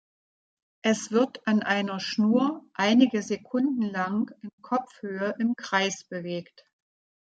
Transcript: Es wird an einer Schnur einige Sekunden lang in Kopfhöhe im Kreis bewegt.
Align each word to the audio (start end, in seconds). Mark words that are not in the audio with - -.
Es 0.81 1.11
wird 1.11 1.45
an 1.45 1.61
einer 1.61 1.99
Schnur 1.99 2.65
einige 2.73 3.21
Sekunden 3.21 3.83
lang 3.83 4.31
in 4.41 4.49
Kopfhöhe 4.63 5.35
im 5.37 5.55
Kreis 5.55 6.05
bewegt. 6.05 6.65